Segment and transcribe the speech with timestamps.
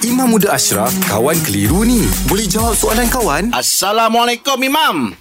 [0.00, 2.00] Imam Muda Ashraf, kawan keliru ni.
[2.24, 3.52] Boleh jawab soalan kawan?
[3.52, 5.12] Assalamualaikum Imam.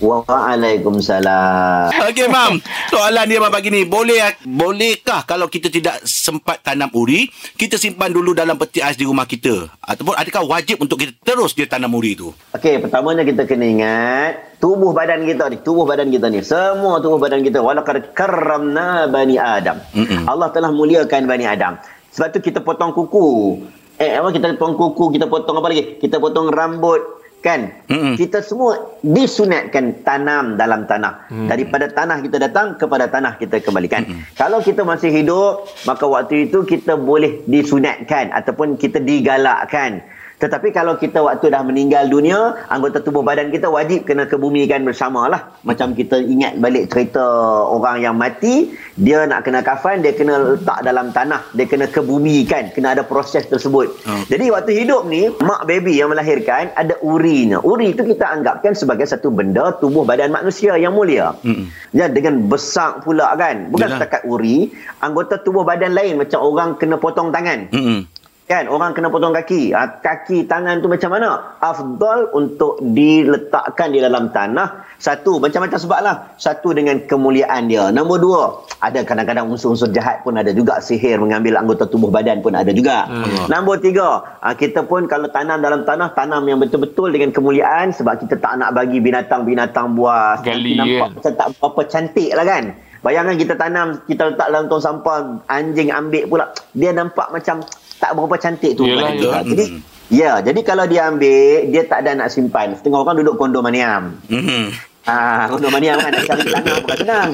[0.00, 1.92] Waalaikumsalam.
[2.08, 2.56] Okey Imam,
[2.88, 7.28] soalan dia bagi ni, boleh bolehkah kalau kita tidak sempat tanam uri,
[7.60, 9.68] kita simpan dulu dalam peti ais di rumah kita?
[9.84, 12.32] Ataupun adakah wajib untuk kita terus dia tanam uri tu?
[12.56, 17.20] Okey, pertamanya kita kena ingat tubuh badan kita ni, tubuh badan kita ni, semua tubuh
[17.20, 19.84] badan kita walaqad karramna bani Adam.
[19.92, 20.24] Mm-mm.
[20.24, 21.76] Allah telah muliakan bani Adam.
[22.08, 23.60] Sebab tu kita potong kuku.
[23.94, 26.02] Eh, apa kita potong kuku, kita potong apa lagi?
[26.02, 26.98] Kita potong rambut,
[27.44, 27.70] kan?
[27.92, 28.16] Mm-mm.
[28.16, 31.28] Kita semua disunatkan tanam dalam tanah.
[31.28, 31.46] Mm.
[31.46, 34.02] Daripada tanah kita datang kepada tanah kita kembalikan.
[34.34, 40.00] Kalau kita masih hidup, maka waktu itu kita boleh disunatkan ataupun kita digalakkan.
[40.44, 45.24] Tetapi kalau kita waktu dah meninggal dunia, anggota tubuh badan kita wajib kena kebumikan bersama
[45.24, 45.56] lah.
[45.64, 47.24] Macam kita ingat balik cerita
[47.64, 52.68] orang yang mati, dia nak kena kafan, dia kena letak dalam tanah, dia kena kebumikan,
[52.76, 53.88] kena ada proses tersebut.
[54.04, 54.28] Hmm.
[54.28, 57.64] Jadi waktu hidup ni, mak baby yang melahirkan ada urinya.
[57.64, 61.32] Uri itu kita anggapkan sebagai satu benda tubuh badan manusia yang mulia.
[61.40, 61.72] Mm-mm.
[61.96, 63.72] Ya, dengan besar pula kan.
[63.72, 63.96] Bukan Yalah.
[63.96, 64.68] setakat uri,
[65.00, 67.72] anggota tubuh badan lain macam orang kena potong tangan.
[67.72, 68.04] Hmm.
[68.44, 69.72] Kan orang kena potong kaki.
[69.72, 71.56] Ha, kaki tangan tu macam mana?
[71.64, 74.84] Afdal untuk diletakkan di dalam tanah.
[75.00, 76.16] Satu, macam-macam sebab lah.
[76.36, 77.88] Satu dengan kemuliaan dia.
[77.88, 78.42] Nombor dua,
[78.84, 80.76] ada kadang-kadang unsur-unsur jahat pun ada juga.
[80.84, 83.08] Sihir mengambil anggota tubuh badan pun ada juga.
[83.08, 83.48] Hmm.
[83.48, 88.28] Nombor tiga, ha, kita pun kalau tanam dalam tanah, tanam yang betul-betul dengan kemuliaan sebab
[88.28, 90.44] kita tak nak bagi binatang-binatang buas.
[90.44, 91.10] Gali, nampak kan?
[91.16, 92.76] macam tak berapa cantik lah kan.
[93.04, 96.46] Bayangkan kita tanam, kita letak dalam tong sampah, anjing ambil pula.
[96.72, 97.60] Dia nampak macam
[98.04, 98.84] tak berapa cantik tu.
[98.84, 99.40] Yelah, pada yelah.
[99.40, 99.48] kita.
[99.48, 99.64] Jadi,
[100.12, 102.76] ya, jadi kalau dia ambil, dia tak ada nak simpan.
[102.76, 104.20] Setengah orang duduk kondominium.
[104.28, 104.68] Hmm.
[105.08, 107.30] Ah, kondominium kan nak cari tanah bukan senang.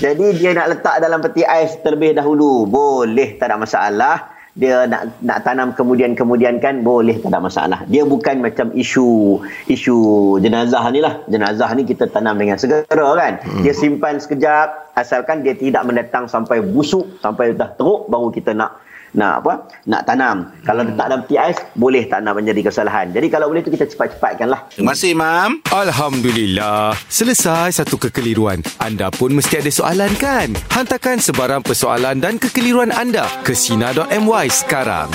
[0.00, 2.64] Jadi dia nak letak dalam peti ais terlebih dahulu.
[2.64, 4.32] Boleh, tak ada masalah.
[4.56, 7.84] Dia nak nak tanam kemudian-kemudian kan boleh tak ada masalah.
[7.92, 9.36] Dia bukan macam isu
[9.68, 9.96] isu
[10.40, 11.20] jenazah ni lah.
[11.28, 13.36] Jenazah ni kita tanam dengan segera kan.
[13.60, 18.80] Dia simpan sekejap asalkan dia tidak mendatang sampai busuk, sampai dah teruk baru kita nak
[19.14, 19.52] nak apa?
[19.86, 20.36] Nak tanam.
[20.66, 23.14] Kalau letak dalam peti ais boleh tak nak menjadi kesalahan.
[23.14, 24.60] Jadi kalau boleh tu kita cepat-cepatkan lah.
[24.72, 25.62] Terima kasih Imam.
[25.70, 26.98] Alhamdulillah.
[27.06, 28.64] Selesai satu kekeliruan.
[28.82, 30.50] Anda pun mesti ada soalan kan?
[30.74, 35.08] Hantarkan sebarang persoalan dan kekeliruan anda ke Sina.my sekarang.